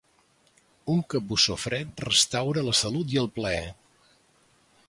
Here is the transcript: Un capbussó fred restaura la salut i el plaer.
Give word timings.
Un 0.93 1.03
capbussó 1.13 1.57
fred 1.65 2.03
restaura 2.07 2.65
la 2.71 2.75
salut 2.81 3.17
i 3.17 3.23
el 3.25 3.33
plaer. 3.37 3.65